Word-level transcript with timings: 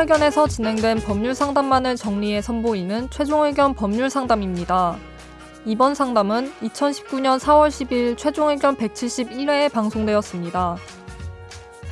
최종의견에서 0.00 0.46
진행된 0.46 1.00
법률 1.00 1.34
상담만을 1.34 1.96
정리해 1.96 2.40
선보이는 2.40 3.10
최종 3.10 3.42
의견 3.42 3.74
법률 3.74 4.08
상담입니다. 4.08 4.96
이번 5.66 5.94
상담은 5.94 6.52
2019년 6.62 7.38
4월 7.38 7.68
10일 7.68 8.16
최종 8.16 8.48
의견 8.48 8.76
171회에 8.76 9.70
방송되었습니다. 9.70 10.76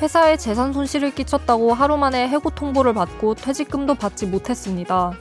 회사에 0.01 0.37
재산 0.37 0.73
손실을 0.73 1.11
끼쳤다고 1.11 1.75
하루 1.75 1.99
만에 1.99 2.29
해고 2.29 2.51
통보를 2.51 2.95
받고 2.95 3.35
퇴직금도 3.35 3.97
받지 3.97 4.27
못했습니다. 4.27 5.13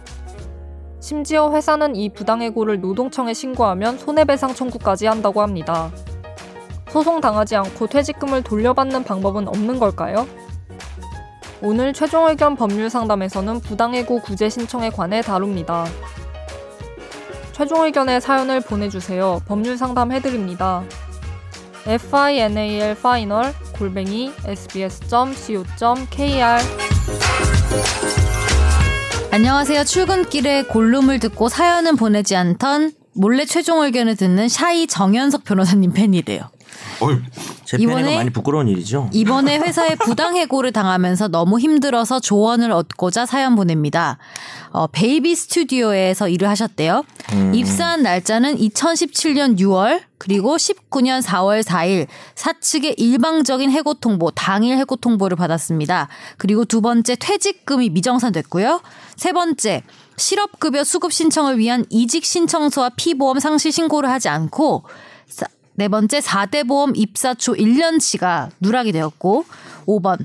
심지어 1.01 1.51
회사는 1.51 1.95
이 1.95 2.09
부당해고를 2.13 2.79
노동청에 2.79 3.33
신고하면 3.33 3.97
손해배상 3.97 4.53
청구까지 4.53 5.07
한다고 5.07 5.41
합니다. 5.41 5.91
소송 6.89 7.19
당하지 7.19 7.57
않고 7.57 7.87
퇴직금을 7.87 8.43
돌려받는 8.43 9.03
방법은 9.03 9.49
없는 9.49 9.77
걸까요? 9.77 10.25
오늘 11.61 11.91
최종 11.93 12.27
의견 12.27 12.55
법률 12.55 12.89
상담에서는 12.89 13.61
부당해고 13.61 14.21
구제 14.21 14.49
신청에 14.49 14.89
관해 14.89 15.21
다룹니다. 15.21 15.85
최종 17.51 17.83
의견의 17.85 18.21
사연을 18.21 18.61
보내주세요. 18.61 19.41
법률 19.47 19.77
상담 19.77 20.11
해드립니다. 20.11 20.83
final 21.87 22.91
final 22.91 23.53
골뱅이 23.77 24.31
sbs.co.kr 24.45 25.77
안녕하세요. 29.31 29.83
출근길에 29.83 30.63
골룸을 30.63 31.19
듣고 31.19 31.49
사연은 31.49 31.95
보내지 31.95 32.35
않던 32.35 32.91
몰래 33.15 33.45
최종 33.45 33.81
의견을 33.81 34.15
듣는 34.15 34.47
샤이 34.47 34.85
정현석 34.85 35.43
변호사님 35.43 35.93
팬이래요. 35.93 36.41
제 37.65 37.77
이번에- 37.77 38.15
많이 38.15 38.29
부끄러운 38.29 38.67
일이죠. 38.67 39.09
이번에 39.13 39.57
회사에 39.57 39.95
부당 40.03 40.35
해고를 40.37 40.71
당하면서 40.71 41.27
너무 41.29 41.59
힘들어서 41.59 42.19
조언을 42.19 42.71
얻고자 42.71 43.25
사연 43.25 43.55
보냅니다. 43.55 44.17
어, 44.71 44.87
베이비 44.87 45.35
스튜디오에서 45.35 46.29
일을 46.29 46.47
하셨대요. 46.49 47.03
입사한 47.53 48.03
날짜는 48.03 48.57
2017년 48.57 49.59
6월 49.59 50.01
그리고 50.17 50.57
19년 50.57 51.21
4월 51.21 51.63
4일 51.63 52.07
사측의 52.35 52.95
일방적인 52.97 53.69
해고 53.71 53.95
통보, 53.95 54.31
당일 54.31 54.77
해고 54.77 54.95
통보를 54.95 55.37
받았습니다. 55.37 56.07
그리고 56.37 56.65
두 56.65 56.81
번째 56.81 57.15
퇴직금이 57.19 57.89
미정산됐고요. 57.89 58.81
세 59.15 59.31
번째 59.31 59.83
실업급여 60.17 60.83
수급 60.83 61.13
신청을 61.13 61.59
위한 61.59 61.85
이직 61.89 62.25
신청서와 62.25 62.91
피보험 62.95 63.39
상실 63.39 63.71
신고를 63.71 64.09
하지 64.09 64.29
않고 64.29 64.83
사- 65.27 65.45
네 65.77 65.87
번째 65.89 66.19
4대 66.19 66.67
보험 66.67 66.93
입사 66.95 67.35
초 67.35 67.53
1년치가 67.53 68.49
누락이 68.59 68.91
되었고 68.91 69.45
5번 69.85 70.17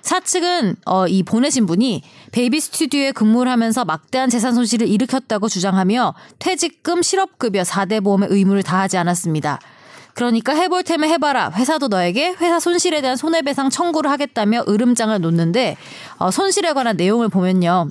사측은 0.00 0.76
어, 0.86 1.08
이 1.08 1.24
보내신 1.24 1.66
분이 1.66 2.04
베이비 2.30 2.60
스튜디오에 2.60 3.10
근무를 3.10 3.50
하면서 3.50 3.84
막대한 3.84 4.30
재산 4.30 4.54
손실을 4.54 4.86
일으켰다고 4.86 5.48
주장하며 5.48 6.14
퇴직금 6.38 7.02
실업급여 7.02 7.62
4대 7.62 8.02
보험의 8.02 8.28
의무를 8.30 8.62
다하지 8.62 8.96
않았습니다. 8.96 9.58
그러니까 10.14 10.54
해볼 10.54 10.84
테면 10.84 11.10
해봐라. 11.10 11.50
회사도 11.50 11.88
너에게 11.88 12.36
회사 12.40 12.60
손실에 12.60 13.00
대한 13.00 13.16
손해배상 13.16 13.70
청구를 13.70 14.08
하겠다며 14.08 14.64
으름장을 14.68 15.20
놓는데 15.20 15.76
어, 16.18 16.30
손실에 16.30 16.74
관한 16.74 16.96
내용을 16.96 17.28
보면요. 17.28 17.88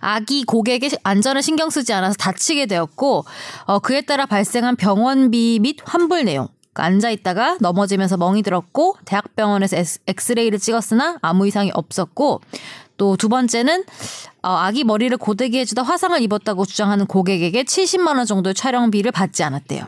아기 0.00 0.44
고객의 0.44 0.90
안전을 1.02 1.42
신경 1.42 1.70
쓰지 1.70 1.92
않아서 1.92 2.14
다치게 2.16 2.66
되었고 2.66 3.24
어, 3.64 3.78
그에 3.80 4.00
따라 4.02 4.26
발생한 4.26 4.76
병원비 4.76 5.58
및 5.60 5.76
환불 5.84 6.24
내용 6.24 6.48
그러니까 6.72 6.84
앉아 6.94 7.10
있다가 7.10 7.56
넘어지면서 7.60 8.16
멍이 8.16 8.42
들었고 8.42 8.96
대학병원에서 9.04 9.76
엑스- 9.76 10.00
엑스레이를 10.06 10.58
찍었으나 10.58 11.18
아무 11.22 11.46
이상이 11.46 11.70
없었고 11.74 12.40
또 12.98 13.16
두 13.16 13.28
번째는 13.28 13.84
어, 14.42 14.48
아기 14.50 14.84
머리를 14.84 15.16
고데기 15.16 15.58
해주다 15.58 15.82
화상을 15.82 16.20
입었다고 16.22 16.64
주장하는 16.66 17.06
고객에게 17.06 17.64
70만 17.64 18.16
원 18.16 18.26
정도의 18.26 18.54
촬영비를 18.54 19.10
받지 19.12 19.42
않았대요. 19.42 19.86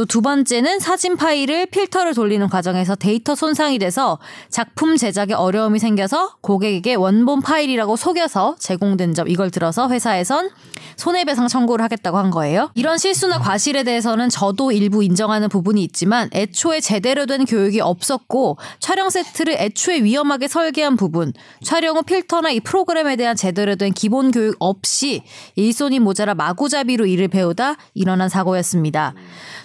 또 0.00 0.06
두 0.06 0.22
번째는 0.22 0.80
사진 0.80 1.14
파일을 1.14 1.66
필터를 1.66 2.14
돌리는 2.14 2.48
과정에서 2.48 2.94
데이터 2.94 3.34
손상이 3.34 3.78
돼서 3.78 4.18
작품 4.48 4.96
제작에 4.96 5.34
어려움이 5.34 5.78
생겨서 5.78 6.36
고객에게 6.40 6.94
원본 6.94 7.42
파일이라고 7.42 7.96
속여서 7.96 8.56
제공된 8.58 9.12
점 9.12 9.28
이걸 9.28 9.50
들어서 9.50 9.90
회사에선 9.90 10.48
손해배상 10.96 11.48
청구를 11.48 11.82
하겠다고 11.84 12.18
한 12.18 12.30
거예요. 12.30 12.70
이런 12.74 12.98
실수나 12.98 13.38
과실에 13.38 13.84
대해서는 13.84 14.28
저도 14.28 14.72
일부 14.72 15.02
인정하는 15.04 15.48
부분이 15.48 15.82
있지만 15.84 16.28
애초에 16.32 16.80
제대로 16.80 17.26
된 17.26 17.44
교육이 17.44 17.80
없었고 17.80 18.58
촬영 18.80 19.10
세트를 19.10 19.54
애초에 19.58 20.02
위험하게 20.02 20.48
설계한 20.48 20.96
부분, 20.96 21.32
촬영 21.62 21.96
후 21.96 22.02
필터나 22.02 22.50
이 22.50 22.60
프로그램에 22.60 23.16
대한 23.16 23.36
제대로 23.36 23.76
된 23.76 23.92
기본 23.92 24.30
교육 24.30 24.56
없이 24.58 25.22
일손이 25.56 25.98
모자라 26.00 26.34
마구잡이로 26.34 27.06
일을 27.06 27.28
배우다 27.28 27.76
일어난 27.94 28.28
사고였습니다. 28.28 29.14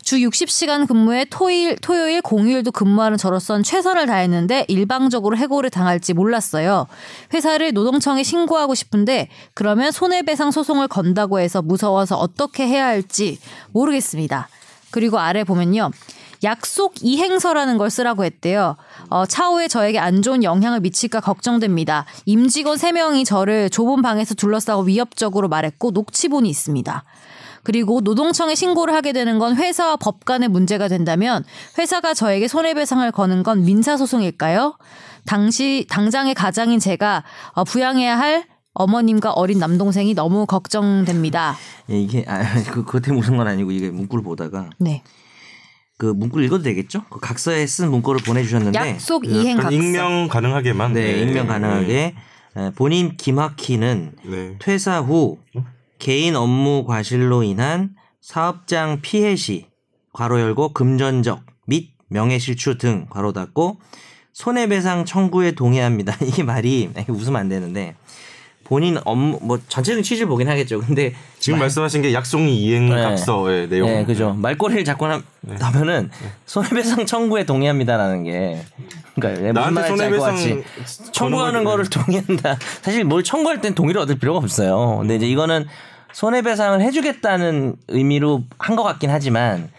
주 0.05 0.17
60시간 0.17 0.88
근무에 0.88 1.25
토일, 1.25 1.75
토요일, 1.77 2.21
공휴일도 2.21 2.71
근무하는 2.71 3.17
저로선 3.17 3.63
최선을 3.63 4.05
다했는데 4.05 4.66
일방적으로 4.67 5.35
해고를 5.35 5.71
당할지 5.71 6.13
몰랐어요. 6.13 6.85
회사를 7.33 7.73
노동청에 7.73 8.21
신고하고 8.21 8.75
싶은데 8.75 9.29
그러면 9.55 9.91
손해배상 9.91 10.51
소송을 10.51 10.89
건다고 10.89 11.39
해서 11.39 11.63
무서워서 11.63 12.17
어떻게 12.17 12.67
해야 12.67 12.85
할지 12.85 13.39
모르겠습니다. 13.71 14.47
그리고 14.91 15.17
아래 15.17 15.44
보면요. 15.44 15.89
약속 16.44 16.94
이행서라는 17.01 17.79
걸 17.79 17.89
쓰라고 17.89 18.25
했대요. 18.25 18.75
어, 19.09 19.25
차후에 19.25 19.67
저에게 19.67 19.97
안 19.97 20.21
좋은 20.21 20.44
영향을 20.44 20.81
미칠까 20.81 21.19
걱정됩니다. 21.21 22.05
임직원 22.25 22.77
3명이 22.77 23.25
저를 23.25 23.71
좁은 23.71 24.03
방에서 24.03 24.35
둘러싸고 24.35 24.83
위협적으로 24.83 25.47
말했고 25.47 25.89
녹취본이 25.89 26.47
있습니다. 26.47 27.03
그리고 27.65 27.99
노동청에 28.01 28.55
신고를 28.55 28.93
하게 28.93 29.11
되는 29.11 29.39
건 29.39 29.57
회사와 29.57 29.97
법 29.97 30.23
간의 30.23 30.47
문제가 30.47 30.87
된다면 30.87 31.43
회사가 31.77 32.13
저에게 32.13 32.47
손해배상을 32.47 33.11
거는 33.11 33.43
건 33.43 33.65
민사소송일까요? 33.65 34.77
당시 35.25 35.85
당장의 35.89 36.35
가장인 36.35 36.79
제가 36.79 37.23
어, 37.53 37.63
부양해야 37.65 38.17
할 38.17 38.45
어머님과 38.75 39.31
어린 39.31 39.57
남동생이 39.59 40.13
너무 40.13 40.45
걱정됩니다. 40.45 41.55
예, 41.89 41.99
이게 41.99 42.23
아, 42.27 42.43
그 42.71 42.83
그것 42.85 43.01
때문에 43.01 43.25
웃은 43.25 43.37
건 43.37 43.47
아니고 43.47 43.71
이게 43.71 43.89
문구를 43.89 44.23
보다가 44.23 44.69
네. 44.79 45.01
그 45.97 46.05
문구를 46.07 46.45
읽어도 46.45 46.63
되겠죠? 46.63 47.03
그 47.09 47.19
각서에 47.19 47.65
쓴 47.67 47.89
문구를 47.89 48.21
보내주셨는데 48.25 48.77
약속 48.77 49.25
이행 49.25 49.57
약간 49.57 49.63
각서. 49.63 49.75
익명 49.75 50.27
가능하게만. 50.27 50.93
네, 50.93 51.21
익명 51.21 51.47
가능하게 51.47 52.15
에, 52.57 52.71
본인 52.75 53.15
김학희는 53.17 54.11
네. 54.25 54.55
퇴사 54.59 54.99
후 54.99 55.37
개인 56.00 56.35
업무 56.35 56.85
과실로 56.85 57.44
인한 57.44 57.91
사업장 58.22 59.00
피해 59.01 59.35
시 59.35 59.67
괄호 60.13 60.39
열고 60.39 60.73
금전적 60.73 61.41
및 61.67 61.91
명예실추 62.09 62.78
등 62.78 63.07
괄호 63.09 63.33
닫고 63.33 63.78
손해배상 64.33 65.06
청구에 65.06 65.51
동의합니다. 65.51 66.17
이게 66.25 66.44
말이 66.44 66.89
웃으면 67.07 67.39
안 67.39 67.50
되는데 67.50 67.95
본인 68.63 68.97
업무 69.06 69.39
뭐 69.44 69.59
전체적인 69.67 70.03
취지를 70.03 70.28
보긴 70.28 70.50
하겠죠. 70.50 70.79
근데 70.79 71.13
지금 71.39 71.59
말- 71.59 71.66
말씀하신 71.66 72.01
게 72.01 72.13
약속이 72.13 72.56
이행 72.63 72.89
네. 72.89 72.95
각서의 73.01 73.69
내용. 73.69 73.88
네, 73.88 74.06
그죠. 74.06 74.33
말꼬리를 74.33 74.83
잡고 74.83 75.07
나, 75.07 75.22
하면은 75.59 76.09
손해배상 76.45 77.06
청구에 77.06 77.45
동의합니다라는 77.45 78.23
게 78.23 78.63
그러니까 79.15 79.41
무슨 79.41 79.53
나한테 79.53 79.87
손해배상 79.87 80.63
청구하는 81.11 81.63
거를 81.63 81.85
동의한다. 81.89 82.57
사실 82.81 83.03
뭘 83.03 83.23
청구할 83.23 83.61
땐 83.61 83.73
동의를 83.75 84.01
얻을 84.01 84.19
필요가 84.19 84.39
없어요. 84.39 84.97
근데 84.99 85.15
이제 85.15 85.25
이거는 85.27 85.65
손해배상을 86.13 86.81
해주겠다는 86.81 87.75
의미로 87.89 88.44
한 88.57 88.75
것 88.75 88.83
같긴 88.83 89.09
하지만 89.09 89.69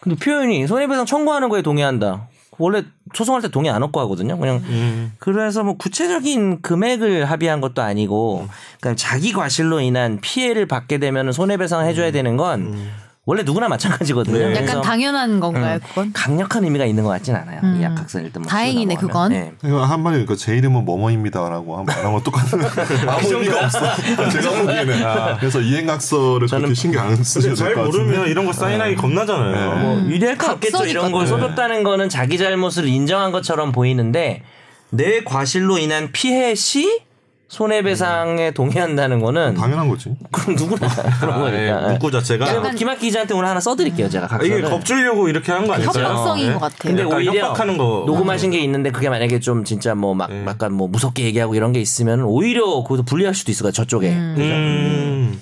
근데 0.00 0.16
표현이 0.16 0.66
손해배상 0.66 1.06
청구하는 1.06 1.48
거에 1.48 1.62
동의한다. 1.62 2.28
원래 2.58 2.84
소송할 3.14 3.42
때 3.42 3.48
동의 3.48 3.70
안 3.70 3.82
얻고 3.82 3.98
하거든요. 4.02 4.38
그냥 4.38 4.62
음. 4.68 5.12
그래서 5.18 5.64
뭐 5.64 5.76
구체적인 5.76 6.62
금액을 6.62 7.24
합의한 7.24 7.60
것도 7.60 7.82
아니고 7.82 8.46
그러니까 8.80 8.96
자기 8.96 9.32
과실로 9.32 9.80
인한 9.80 10.20
피해를 10.20 10.66
받게 10.66 10.98
되면 10.98 11.32
손해배상을 11.32 11.84
해줘야 11.86 12.12
되는 12.12 12.36
건 12.36 12.76
원래 13.26 13.42
누구나 13.42 13.68
마찬가지거든요. 13.68 14.36
네. 14.50 14.56
약간 14.56 14.82
당연한 14.82 15.40
건가요, 15.40 15.76
음, 15.76 15.80
그건? 15.88 16.12
강력한 16.12 16.62
의미가 16.64 16.84
있는 16.84 17.04
것 17.04 17.08
같진 17.10 17.34
않아요. 17.34 17.58
음. 17.62 17.76
이 17.78 17.82
약학선 17.82 18.22
일단 18.22 18.42
뭐 18.42 18.50
다행이네, 18.50 18.96
그건. 18.96 19.32
네. 19.32 19.52
이거 19.64 19.82
한마디로 19.82 20.26
그제 20.26 20.54
이름은 20.58 20.84
뭐뭐입니다라고 20.84 21.78
한 21.78 21.86
말하고 21.86 22.22
똑같은 22.22 22.60
아무 23.08 23.26
의미가 23.26 23.64
없어. 23.64 23.78
제가 24.30 24.50
보기에는. 24.60 25.38
그래서 25.40 25.60
이행각서를 25.60 26.48
저는 26.48 26.64
그렇게 26.64 26.74
신경 26.74 27.06
안 27.06 27.16
쓰셔도 27.16 27.54
잘될것 27.54 27.86
같은데. 27.86 28.04
모르면 28.12 28.28
이런 28.28 28.44
거 28.44 28.52
사인하기 28.52 28.96
겁나잖아요. 28.96 29.76
뭐 29.78 30.00
유리할 30.06 30.36
것 30.36 30.48
같겠죠. 30.48 30.84
이런 30.84 31.10
걸 31.10 31.26
써줬다는 31.26 31.82
거는 31.82 32.10
자기 32.10 32.36
잘못을 32.36 32.86
인정한 32.86 33.32
것처럼 33.32 33.72
보이는데 33.72 34.42
내 34.90 35.24
과실로 35.24 35.78
인한 35.78 36.12
피해 36.12 36.54
시 36.54 37.00
손해배상에 37.48 38.50
동의한다는 38.52 39.20
거는 39.20 39.54
당연한 39.54 39.88
거지. 39.88 40.10
그럼 40.32 40.56
누구나 40.56 40.88
그런 41.20 41.34
아, 41.34 41.38
거니까. 41.38 41.62
예, 41.84 41.88
문구 41.90 42.10
자체가 42.10 42.46
그리고 42.46 42.76
김학기 42.76 43.06
기자한테 43.06 43.34
오늘 43.34 43.48
하나 43.48 43.60
써드릴게요 43.60 44.08
제가 44.08 44.26
아, 44.30 44.36
이게 44.38 44.60
각서를. 44.60 44.70
겁주려고 44.70 45.28
이렇게 45.28 45.52
한 45.52 45.66
거 45.66 45.74
아닐까요? 45.74 46.04
협박성인 46.06 46.48
예? 46.48 46.52
것 46.54 46.58
같아요. 46.60 46.76
근데 46.80 47.02
약간 47.02 47.16
오히려 47.18 47.32
협박하는 47.34 47.78
거 47.78 48.04
녹음하신 48.06 48.50
게 48.50 48.58
있는데 48.60 48.90
그게 48.90 49.08
만약에 49.08 49.40
좀 49.40 49.64
진짜 49.64 49.94
뭐막 49.94 50.30
네. 50.30 50.44
약간 50.46 50.72
뭐 50.72 50.88
무섭게 50.88 51.24
얘기하고 51.24 51.54
이런 51.54 51.72
게 51.72 51.80
있으면 51.80 52.22
오히려 52.22 52.82
거기서 52.82 53.02
불리할 53.04 53.34
수도 53.34 53.52
있을 53.52 53.62
거야 53.64 53.72
저쪽에. 53.72 54.10
음. 54.10 55.40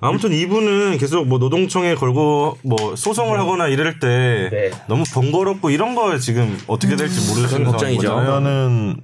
아무튼 0.00 0.32
이분은 0.32 0.98
계속 0.98 1.26
뭐 1.26 1.38
노동청에 1.38 1.94
걸고 1.94 2.58
뭐 2.62 2.94
소송을 2.96 3.38
하거나 3.40 3.66
이럴 3.68 3.98
때 3.98 4.48
네. 4.52 4.70
너무 4.88 5.04
번거롭고 5.12 5.70
이런 5.70 5.94
거 5.94 6.18
지금 6.18 6.58
어떻게 6.66 6.96
될지 6.96 7.28
모르시는 7.34 7.64
걱정이죠. 7.64 8.06
저는 8.06 8.96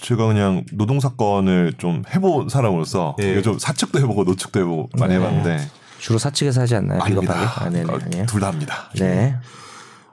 제가 0.00 0.26
그냥 0.26 0.64
노동 0.72 1.00
사건을 1.00 1.74
좀 1.78 2.02
해본 2.14 2.48
사람으로서 2.48 3.16
예. 3.22 3.32
이게 3.32 3.42
좀 3.42 3.58
사측도 3.58 3.98
해보고 4.00 4.24
노측도 4.24 4.60
해보고 4.60 4.90
많이 4.98 5.14
해봤는데 5.14 5.68
주로 5.98 6.18
사측에서 6.18 6.62
하지 6.62 6.76
않나요? 6.76 7.00
아닙니다. 7.02 7.34
아, 7.58 7.68
네네. 7.70 7.92
아니에요. 7.92 8.26
둘다 8.26 8.48
합니다. 8.48 8.90
네. 8.98 9.36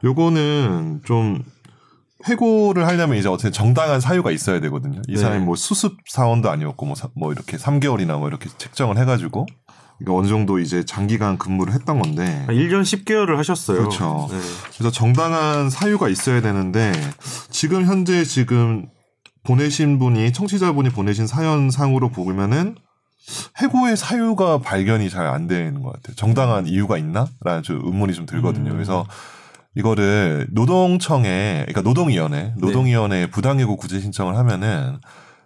요거는 0.03 1.01
좀 1.05 1.43
해고를 2.25 2.85
하려면 2.87 3.17
이제 3.17 3.29
어떻게 3.29 3.51
정당한 3.51 3.99
사유가 4.01 4.31
있어야 4.31 4.59
되거든요. 4.61 5.01
이 5.07 5.13
네. 5.13 5.17
사람이 5.19 5.43
뭐 5.45 5.55
수습 5.55 5.97
사원도 6.07 6.49
아니었고 6.49 6.85
뭐, 6.85 6.95
사- 6.95 7.09
뭐 7.15 7.31
이렇게 7.31 7.57
3개월이나 7.57 8.17
뭐 8.19 8.27
이렇게 8.27 8.49
책정을 8.57 8.97
해가지고 8.97 9.45
이거 10.01 10.15
어느 10.15 10.27
정도 10.27 10.59
이제 10.59 10.83
장기간 10.85 11.37
근무를 11.37 11.73
했던 11.73 11.99
건데 11.99 12.45
아, 12.47 12.51
1년 12.51 12.81
10개월을 12.81 13.35
하셨어요. 13.37 13.77
그렇죠. 13.79 14.27
네. 14.31 14.37
그래서 14.73 14.91
정당한 14.91 15.69
사유가 15.69 16.09
있어야 16.09 16.41
되는데 16.41 16.91
지금 17.49 17.85
현재 17.85 18.23
지금 18.23 18.87
보내신 19.47 19.97
분이 19.97 20.33
청취자분이 20.33 20.89
보내신 20.89 21.25
사연상으로 21.25 22.09
보면은 22.09 22.75
해고의 23.61 23.95
사유가 23.95 24.57
발견이 24.57 25.09
잘 25.09 25.25
안 25.25 25.47
되는 25.47 25.81
것 25.81 25.93
같아요. 25.93 26.15
정당한 26.15 26.67
이유가 26.67 26.97
있나?라는 26.97 27.63
좀 27.63 27.79
의문이 27.81 28.13
좀 28.13 28.25
들거든요. 28.25 28.73
그래서 28.73 29.05
이거를 29.73 30.47
노동청에 30.51 31.63
그러니까 31.65 31.81
노동위원회 31.81 32.55
노동위원회에 32.57 33.27
부당해고 33.27 33.77
구제 33.77 34.01
신청을 34.01 34.35
하면은 34.35 34.99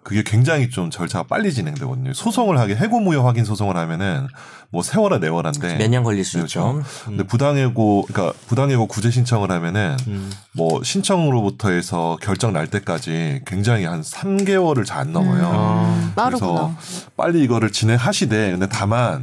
그게 0.04 0.24
굉장히 0.24 0.70
좀 0.70 0.90
절차가 0.90 1.26
빨리 1.28 1.54
진행되거든요. 1.54 2.14
소송을 2.14 2.58
하게 2.58 2.76
해고 2.76 3.00
무효 3.00 3.22
확인 3.28 3.46
소송을 3.46 3.78
하면은 3.78 4.28
뭐 4.72 4.82
세월아 4.82 5.20
네월한데 5.20 5.76
몇 5.78 5.88
년 5.90 6.04
걸릴 6.04 6.26
수 6.26 6.38
그렇죠. 6.38 6.82
있죠. 6.82 7.06
근데 7.06 7.24
부당해고 7.24 8.06
그러니까 8.08 8.34
부당해고 8.48 8.88
구제 8.88 9.12
신청을 9.12 9.52
하면은 9.52 9.98
음. 10.08 10.32
뭐 10.56 10.82
신청으로부터 10.84 11.70
해서 11.70 12.18
결정 12.22 12.54
날 12.54 12.68
때까지 12.68 13.42
굉장히 13.46 13.86
한 13.86 14.02
3개월을 14.02 14.86
잘 14.86 15.02
안 15.02 15.14
넘어요. 15.14 15.50
아, 15.54 16.12
빠르구나. 16.16 16.52
그래서 16.52 16.76
빨리 17.18 17.44
이거를 17.44 17.72
진행하시되 17.72 18.52
근데 18.52 18.68
다만 18.70 19.20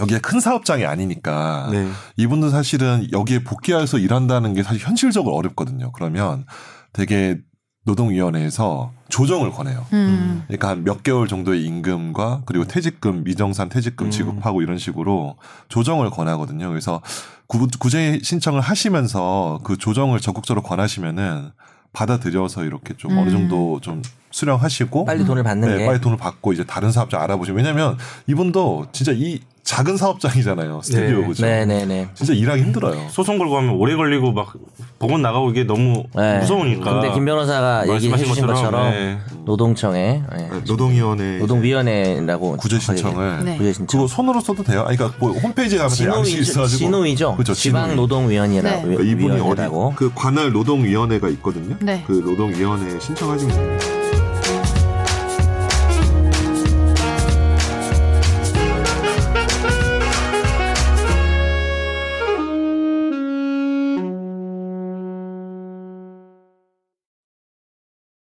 여기에 0.00 0.18
큰 0.20 0.40
사업장이 0.40 0.84
아니니까 0.86 1.68
네. 1.70 1.88
이분들 2.16 2.50
사실은 2.50 3.06
여기에 3.12 3.44
복귀해서 3.44 3.98
일한다는 3.98 4.54
게 4.54 4.62
사실 4.62 4.80
현실적으로 4.86 5.34
어렵거든요. 5.36 5.92
그러면 5.92 6.46
되게 6.94 7.38
노동위원회에서 7.84 8.92
조정을 9.08 9.50
권해요. 9.50 9.84
음. 9.92 10.44
그러니까 10.46 10.68
한 10.68 10.84
몇 10.84 11.02
개월 11.02 11.26
정도의 11.28 11.64
임금과 11.64 12.42
그리고 12.46 12.64
퇴직금 12.64 13.24
미정산 13.24 13.68
퇴직금 13.68 14.06
음. 14.06 14.10
지급하고 14.10 14.62
이런 14.62 14.78
식으로 14.78 15.36
조정을 15.68 16.10
권하거든요. 16.10 16.68
그래서 16.68 17.00
구, 17.46 17.66
구제 17.78 18.20
신청을 18.22 18.60
하시면서 18.60 19.60
그 19.64 19.76
조정을 19.76 20.20
적극적으로 20.20 20.62
권하시면은 20.62 21.50
받아들여서 21.92 22.64
이렇게 22.64 22.94
좀 22.96 23.18
어느 23.18 23.28
음. 23.28 23.32
정도 23.32 23.78
좀 23.80 24.02
수령하시고 24.30 25.04
빨리 25.04 25.24
돈을 25.26 25.42
받는 25.42 25.68
네, 25.68 25.78
게 25.78 25.86
빨리 25.86 26.00
돈을 26.00 26.16
받고 26.16 26.54
이제 26.54 26.64
다른 26.64 26.90
사업장 26.90 27.20
알아보시고 27.20 27.56
왜냐면 27.56 27.98
이분도 28.26 28.86
진짜 28.92 29.12
이 29.14 29.40
작은 29.64 29.96
사업장이잖아요. 29.96 30.80
스튜디오 30.82 31.20
네. 31.20 31.26
그죠? 31.28 31.46
네네네. 31.46 32.08
진짜 32.14 32.32
일하기 32.32 32.62
힘들어요. 32.62 33.08
소송 33.10 33.38
걸고 33.38 33.56
하면 33.58 33.74
오래 33.76 33.94
걸리고 33.94 34.32
막 34.32 34.52
법원 34.98 35.22
나가고 35.22 35.50
이게 35.50 35.64
너무 35.64 36.04
네. 36.16 36.38
무서우니까. 36.40 36.92
근데 37.00 37.12
김 37.14 37.24
변호사가 37.24 37.82
얘기해 37.88 38.10
말씀하신 38.10 38.26
주신 38.26 38.46
것처럼 38.46 38.90
네. 38.90 39.18
노동청에 39.44 40.22
네. 40.36 40.48
노동위원회 40.66 41.38
노동위원회라고 41.38 42.56
구제 42.56 42.80
신청을 42.80 43.44
네. 43.44 43.56
구제 43.56 43.72
신청. 43.72 44.00
그거 44.00 44.08
손으로 44.08 44.40
써도 44.40 44.64
돼요. 44.64 44.84
아니, 44.86 44.96
그러니까 44.96 45.18
뭐 45.20 45.32
홈페이지에 45.32 45.78
양식이 45.78 46.04
진호위죠. 46.04 46.40
있어가지고 46.40 46.78
진호위죠. 46.78 47.32
그렇죠. 47.34 47.54
지방 47.54 47.82
진호위. 47.84 47.96
노동위원회라 47.96 48.70
네. 48.70 48.82
그러니까 48.82 49.04
이분이 49.04 49.40
어디. 49.40 49.62
그 49.96 50.10
관할 50.14 50.50
노동위원회가 50.52 51.28
있거든요. 51.30 51.76
네. 51.80 52.02
그 52.06 52.12
노동위원회에 52.12 52.98
신청하시면 52.98 53.54
됩니다. 53.54 53.91